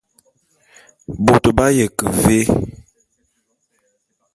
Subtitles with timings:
[1.25, 2.39] Bôt b'aye ke vé?